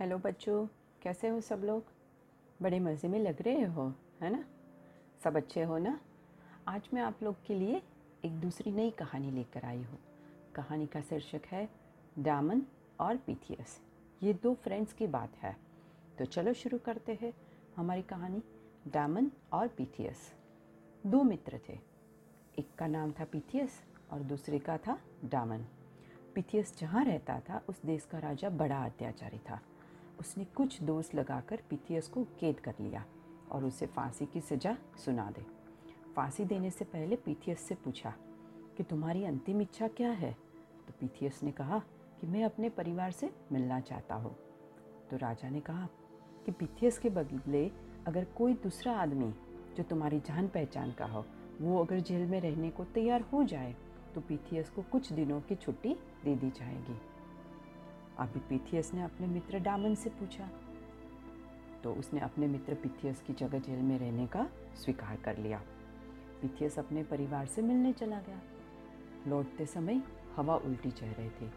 Hello 0.00 0.18
बच्चों, 0.18 0.66
कैसे 1.02 1.28
हो 1.28 1.40
सब 1.40 1.62
लोग? 1.64 1.84
बड़े 2.62 2.80
मज़े 2.80 3.08
में 3.08 3.18
लग 3.18 3.42
रहे 3.42 3.62
हो, 3.62 3.94
है 4.22 4.30
ना? 4.30 4.44
सब 5.24 5.36
अच्छे 5.36 5.62
हो 5.62 5.78
ना? 5.78 6.00
आज 6.68 6.88
मैं 6.94 7.02
आप 7.02 7.22
लोग 7.22 7.36
के 7.46 7.54
लिए 7.54 7.82
एक 8.24 8.40
दूसरी 8.40 8.72
नई 8.72 8.90
कहानी 8.90 9.30
लेकर 9.30 9.64
आई 9.64 9.82
हूँ। 9.82 9.98
कहानी 10.54 10.86
का 10.86 11.00
शीर्षक 11.00 11.46
है 11.46 11.68
डामन 12.18 12.62
और 13.00 13.16
पीथियस 13.16 13.80
ये 14.22 14.34
दो 14.34 14.54
फ्रेंड्स 14.54 14.92
की 14.92 15.06
बात 15.06 15.36
है। 15.36 15.56
तो 16.18 16.24
चलो 16.24 16.52
शुरू 16.52 16.78
करते 16.78 17.18
हैं 17.22 17.32
हमारी 17.76 18.02
कहानी 18.02 18.42
डामन 18.88 19.30
और 19.52 19.68
पीथियस 19.68 20.34
दो 21.06 21.22
मित्र 21.22 21.60
थे। 21.68 21.78
एक 22.58 22.68
का 22.78 22.86
नाम 22.86 23.12
था 23.12 23.24
पीथियस 23.24 23.82
और 24.12 24.20
दूसरे 24.20 24.58
का 24.58 24.78
था 24.78 24.98
डामन 25.24 25.64
पिथियस 26.34 26.78
जहाँ 26.78 27.04
रहता 27.04 27.40
था, 27.40 27.62
उस 27.68 27.82
देश 27.82 28.04
का 28.04 28.18
राजा 28.18 28.50
बड़ा 28.50 28.84
अत्याचारी 28.84 29.38
था। 29.38 29.60
उसने 30.20 30.44
कुछ 30.44 30.82
दोष 30.82 31.14
लगाकर 31.14 31.62
पिथियस 31.70 32.08
को 32.08 32.24
कैद 32.40 32.60
कर 32.60 32.74
लिया 32.80 33.04
और 33.52 33.64
उसे 33.64 33.86
फांसी 33.86 34.26
की 34.26 34.40
सज़ा 34.40 34.76
सुना 35.04 35.30
दे। 35.30 35.44
फांसी 36.16 36.44
देने 36.44 36.70
से 36.70 36.84
पहले 36.84 37.16
पिथियस 37.16 37.60
से 37.60 37.74
पूछा 37.74 38.14
कि 38.76 38.82
तुम्हारी 38.82 39.24
अंतिम 39.24 39.60
इच्छा 39.60 39.88
क्या 39.88 40.10
है? 40.10 40.32
तो 40.86 40.92
पिथियस 41.00 41.42
ने 41.42 41.52
कहा 41.52 41.78
कि 42.20 42.26
मैं 42.26 42.44
अपने 42.44 42.68
परिवार 42.68 43.10
से 43.10 43.30
मिलना 43.52 43.80
चाहता 43.80 44.14
हूँ। 44.14 44.34
तो 45.10 45.16
राजा 45.16 45.48
ने 45.50 45.60
कहा 45.60 45.88
कि 46.46 46.52
पिथियस 46.52 46.98
के 46.98 47.10
बदले 47.10 47.70
अगर 48.06 48.24
कोई 48.36 48.54
दूसरा 48.54 48.92
आदमी 48.92 49.32
जो 49.76 49.82
तुम्हारी 49.82 50.18
जान 50.20 50.48
पहचान 50.48 50.92
का 50.92 51.06
हो, 51.06 51.24
वो 51.60 51.84
अगर 51.84 52.00
जेल 52.00 52.26
में 52.26 52.40
रहने 52.40 52.70
को 52.70 52.84
तैयार 52.84 53.20
हो 53.32 53.42
जाए 53.44 53.74
तो 54.14 54.20
पीथियस 54.20 54.70
को 54.70 54.82
कुछ 54.82 55.12
दिनों 55.12 55.40
की 55.40 55.54
छुट्टी 55.54 55.94
दे 56.24 56.34
दी 56.36 56.50
जाएगी। 56.50 56.96
अभी 58.18 58.40
पीथियस 58.40 58.94
ने 58.94 59.02
अपने 59.02 59.26
मित्र 59.26 59.58
डामन 59.58 59.94
से 59.94 60.10
पूछा। 60.10 60.48
तो 61.84 61.92
उसने 61.94 62.20
अपने 62.20 62.46
मित्र 62.46 62.74
पिथियस 62.74 63.22
की 63.22 63.32
जगह 63.32 63.58
जेल 63.58 63.78
में 63.78 63.98
रहने 63.98 64.26
का 64.26 64.46
स्वीकार 64.74 65.16
कर 65.16 65.38
लिया। 65.38 65.62
पिथियस 66.42 66.78
अपने 66.78 67.02
परिवार 67.02 67.46
से 67.46 67.62
मिलने 67.62 67.92
चला 67.92 68.20
गया। 68.20 68.40
लौटते 69.28 69.66
समय 69.66 70.02
हवा 70.36 70.56
उल्टी 70.56 70.90
चह 70.90 71.12
रही 71.12 71.28
थी। 71.28 71.50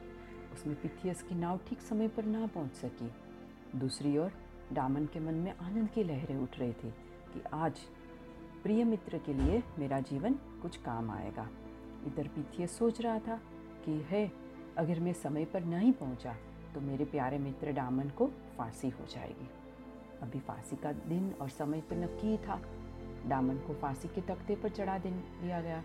उसमें 0.53 0.75
पिथियस 0.81 1.21
की 1.21 1.36
नाव 1.36 1.59
ठीक 1.67 1.81
समय 1.81 2.08
पर 2.08 2.25
ना 2.25 2.47
पहुँच 2.47 2.73
सकी। 2.73 3.11
दूसरी 3.80 4.17
ओर 4.17 4.31
डामन 4.73 5.05
के 5.05 5.19
मन 5.19 5.33
में 5.33 5.52
आनंद 5.52 5.89
की 5.89 6.03
लहरें 6.03 6.38
उठ 6.38 6.59
रही 6.59 6.73
थी 6.73 6.91
कि 7.33 7.41
आज 7.53 7.80
प्रिय 8.64 8.83
मित्र 8.83 9.17
के 9.17 9.33
लिए 9.33 9.64
मेरा 9.80 9.99
जीवन 9.99 10.33
कुछ 10.61 10.77
काम 10.77 11.11
आएगा। 11.11 11.49
इधर 12.08 12.27
पिथियस 12.27 12.77
सोच 12.77 13.02
रहा 13.02 13.19
था 13.19 13.39
कि 13.86 13.91
है, 13.91 14.31
अगर 14.77 14.99
मैं 14.99 15.14
समय 15.14 15.45
पर 15.45 15.64
नहीं 15.64 15.91
पहुँचा 15.93 16.36
तो 16.75 16.81
मेरे 16.81 17.05
प्यारे 17.05 17.38
मित्र 17.38 17.72
डामन 17.72 18.09
को 18.09 18.27
फांसी 18.27 18.89
हो 18.89 19.05
जाएगी। 19.05 19.50
अभी 20.22 20.39
फांसी 20.39 20.75
का 20.75 20.91
दिन 20.91 21.33
और 21.41 21.50
समय 21.50 21.81
तो 21.81 21.95
नक्की 21.95 22.38
था। 22.38 22.61
डामन 23.27 23.55
को 23.55 23.73
फांसी 23.73 24.08
के 24.08 24.22
तख्ते 24.22 24.55
पर 24.55 24.69
चढ़ा 24.69 24.97
दिया 24.97 25.61
गया। 25.61 25.83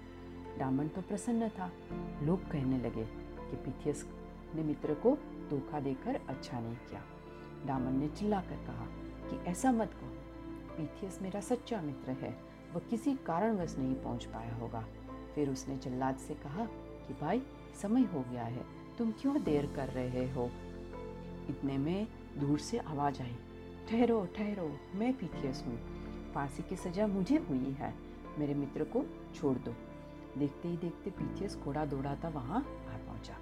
डामन 0.59 0.89
तो 0.89 1.03
प्रसन्न 1.03 1.48
था। 1.48 1.73
लोग 2.23 2.51
कहने 2.51 2.79
लगे 2.79 3.05
कि 3.51 3.57
पिथियस 3.57 4.07
ने 4.55 4.62
मित्र 4.62 4.95
को 4.95 5.19
धोखा 5.51 5.81
देकर 5.81 6.20
अच्छा 6.29 6.61
नहीं 6.61 6.77
किया। 6.77 7.03
डामन 7.67 7.92
ने 7.92 8.09
चिल्लाकर 8.09 8.57
कहा 8.57 8.87
कि 9.31 9.51
ऐसा 9.51 9.73
मत 9.73 9.91
कहो। 9.92 10.17
पीथियस 10.77 11.23
मेरा 11.23 11.41
सच्चा 11.41 11.81
मित्र 11.81 12.11
है। 12.11 12.39
वह 12.75 12.81
किसी 12.81 13.14
कारणवश 13.14 13.79
नहीं 13.79 13.95
पहुँच 13.95 14.25
पाया 14.25 14.55
होगा। 14.55 14.84
फिर 15.34 15.51
उसने 15.51 15.77
जल्लाद 15.77 16.17
से 16.17 16.34
कहा 16.34 16.67
कि 17.09 17.14
भाई, 17.14 17.42
समय 17.83 18.03
हो 18.03 18.25
गया 18.31 18.45
है। 18.45 18.64
तुम 18.98 19.12
क्यों 19.12 19.42
देर 19.42 19.73
कर 19.77 19.89
रहे 19.89 20.33
हो? 20.33 20.51
इतने 21.48 21.78
में 21.78 22.08
दूर 22.39 22.58
से 22.58 22.78
आवाज़ 22.78 23.22
आई। 23.22 23.36
ठहरो 23.91 24.27
ठहरो, 24.36 24.80
मैं 24.94 25.12
पीथियस 25.19 25.64
हूँ। 25.66 25.78
फांसी 26.33 26.62
की 26.62 26.77
सज़ा 26.77 27.06
मुझे 27.06 27.36
हुई 27.36 27.70
है। 27.70 27.94
मेरे 28.39 28.55
मित्र 28.55 28.84
को 28.84 29.05
छोड़ 29.34 29.58
दो। 29.58 29.74
देखते 30.39 30.68
ही 30.68 30.77
देखते 30.77 31.11
पीथियस 31.11 31.56
घोड़ा 31.56 31.85
दौड़ाता 31.85 32.29
वहाँ 32.29 32.58
आ 32.89 32.96
पहुँचा। 32.96 33.36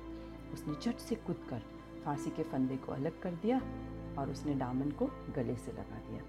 उसने 0.53 0.75
चट 0.75 0.97
से 0.97 1.15
कूद 1.15 1.47
कर 1.51 1.63
फांसी 2.05 2.31
के 2.31 2.43
फंदे 2.43 2.77
को 2.77 2.93
अलग 2.93 3.21
कर 3.21 3.31
दिया 3.31 3.59
और 4.19 4.31
उसने 4.31 4.55
डामन 4.55 4.91
को 4.91 5.07
गले 5.07 5.57
से 5.57 5.73
लगा 5.73 5.99
दिया। 6.09 6.23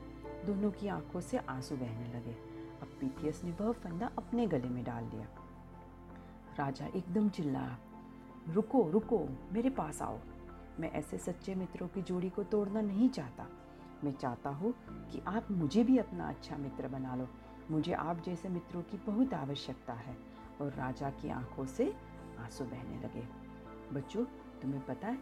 दोनों 0.46 0.72
की 0.72 0.88
आँखों 0.88 1.22
से 1.22 1.38
आँसू 1.38 1.76
बहने 1.76 2.08
लगे। 2.08 2.32
अब 2.82 2.88
पीथियस 3.02 3.44
ने 3.44 3.52
वह 3.52 3.72
फंदा 3.72 4.12
अपने 4.18 4.48
गले 4.48 4.70
में 4.70 4.84
डाल 4.84 5.04
दिया। 5.04 5.28
राजा 6.60 6.86
एकदम 6.86 7.30
चिल्लाया, 7.30 7.78
रुको 8.50 8.90
रुको, 8.90 9.28
मेरे 9.52 9.70
पास 9.70 10.02
आओ। 10.02 10.20
मैं 10.80 10.92
ऐसे 10.92 11.18
सच्चे 11.18 11.56
मित्रों 11.56 11.88
की 11.88 12.02
जोड़ी 12.02 12.30
को 12.30 12.44
तोड़ना 12.44 12.82
नहीं 12.82 13.10
चाहता। 13.10 13.48
मैं 14.04 14.12
चाहता 14.12 14.50
हूँ 14.50 14.74
कि 14.90 15.20
आप 15.28 15.48
मुझे 15.52 15.84
भी 15.84 15.98
अपना 15.98 16.30
अच्छा 16.30 16.58
मित्र 16.58 16.88
बना 16.88 17.16
लो। 17.16 17.28
मुझे 17.72 17.94
आप 17.94 18.22
जैसे 18.22 18.50
मित्रों 18.50 18.82
की 18.82 18.98
बहुत 18.98 19.34
आवश्यकता 19.34 19.94
है 19.94 20.18
और 20.62 20.74
राजा 20.74 21.10
की 21.10 21.30
आँखों 21.30 21.66
से 21.66 21.96
आँसू 22.40 22.64
बहने 22.64 23.00
लगे। 23.00 23.28
बच्चों, 23.94 24.26
तुम्हें 24.62 24.86
पता 24.86 25.08
है, 25.08 25.18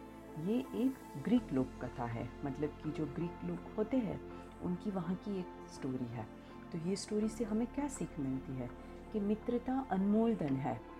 ये 0.46 0.58
एक 0.58 0.94
ग्रीक 1.24 1.52
लोक 1.52 1.84
कथा 1.84 2.04
है। 2.04 2.30
मतलब 2.44 2.68
कि 2.68 2.90
जो 2.90 3.06
ग्रीक 3.06 3.38
लोग 3.44 3.58
होते 3.78 3.96
हैं, 3.96 4.20
उनकी 4.62 4.90
वहाँ 4.90 5.14
की 5.14 5.38
एक 5.38 5.46
स्टोरी 5.74 6.04
है। 6.04 6.26
तो 6.72 6.78
ये 6.78 6.96
स्टोरी 6.96 7.28
से 7.28 7.44
हमें 7.44 7.66
क्या 7.66 7.88
सीख 7.88 8.18
मिलती 8.18 8.52
है? 8.52 8.94
कि 9.12 9.20
मित्रता 9.20 9.86
अनमोल 9.90 10.34
धन 10.34 10.56
है। 10.56 10.93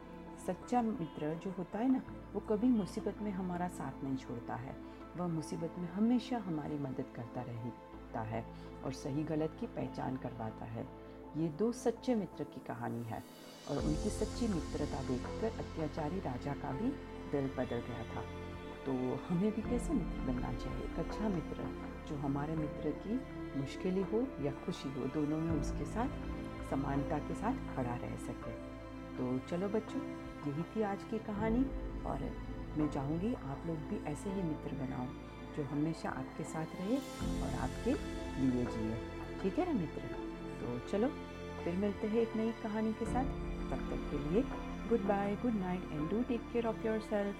सच्चा 0.47 0.83
मित्र 0.83 1.35
जो 1.35 1.55
होता 1.59 1.79
है 1.79 1.93
ना, 1.93 2.03
वो 2.35 2.41
कभी 2.41 2.67
मुसीबत 2.67 3.15
में 3.23 3.31
हमारा 3.31 3.69
साथ 3.69 4.05
नहीं 4.05 4.17
छोड़ता 4.17 4.55
है। 4.55 4.77
वह 5.17 5.27
मुसीबत 5.27 5.75
में 5.79 5.93
हमेशा 5.93 6.39
हमारी 6.39 6.79
मदद 6.79 7.05
करता 7.17 7.43
रहता 7.43 8.21
है 8.21 8.45
और 8.85 8.93
सही 8.93 9.25
गलत 9.25 9.57
की 9.61 9.67
पहचान 9.67 10.17
करवाता 10.17 10.65
है। 10.65 10.89
ये 11.37 11.49
दो 11.49 11.73
सच्चे 11.73 12.15
मित्र 12.15 12.45
की 12.45 12.61
कहानी 12.67 13.03
है 13.03 13.25
और 13.71 13.79
उनकी 13.79 14.11
सच्ची 14.11 14.49
मित्रता 14.49 15.03
देखकर 15.03 15.59
अत्याचारी 15.59 16.19
राजा 16.21 16.53
का 16.53 16.73
भी 16.73 16.89
दिल 17.31 17.47
बदल 17.47 17.77
गया 17.77 18.05
था। 18.15 18.23
तो 18.87 18.93
हमें 19.29 19.51
भी 19.53 19.63
कैसे 19.63 19.93
मित्र 19.93 20.21
बनना 20.21 20.53
चाहिए? 20.53 20.85
एक 20.85 20.99
अच्छा 20.99 21.29
मित्र 21.29 21.69
जो 22.09 22.17
हमारे 22.17 22.57
मित्र 22.57 22.91
की 22.91 23.15
मुश्किलें 23.61 24.03
हो 24.03 24.45
या 24.45 24.53
खुशी 24.53 24.89
हो, 24.89 25.07
दोनों 25.07 25.39
में 25.39 25.61
उसके 25.61 25.85
साथ 25.85 26.09
समानता 26.71 27.19
के 27.19 27.35
साथ 27.35 27.77
खड़ा 27.77 27.95
रह 27.95 28.17
सके। 28.17 28.75
तो 29.17 29.39
चलो 29.39 29.69
बच्चों 29.69 30.01
यही 30.47 30.63
थी 30.63 30.83
आज 30.83 30.99
की 31.03 31.19
कहानी। 31.19 31.65
और 32.07 32.19
मैं 32.79 32.91
चाहूँगी 32.91 33.35
आप 33.35 33.63
लोग 33.67 33.77
भी 33.77 34.05
ऐसे 34.05 34.31
ही 34.31 34.43
मित्र 34.43 34.77
बनाओ, 34.77 35.07
जो 35.57 35.63
हमेशा 35.63 36.09
आपके 36.09 36.45
साथ 36.45 36.67
रहे 36.67 36.97
और 37.43 37.55
आपके 37.61 37.93
लिए 38.41 38.65
जिए। 38.65 38.97
ठीक 39.43 39.59
है 39.59 39.75
ना 39.75 39.81
मित्र? 39.81 40.01
तो 40.61 40.89
चलो, 40.89 41.09
फिर 41.65 41.75
मिलते 41.75 42.07
हैं 42.07 42.21
एक 42.21 42.37
नई 42.37 42.53
कहानी 42.63 42.93
के 42.93 43.05
साथ। 43.05 43.25
तब 43.71 43.79
तक 43.91 44.11
के 44.11 44.31
लिए 44.31 44.43
goodbye 45.01 45.37
good 45.37 45.55
night 45.55 45.83
and 45.93 46.11
do 46.11 46.23
take 46.23 46.41
care 46.53 46.67
of 46.67 46.87
yourself 47.01 47.37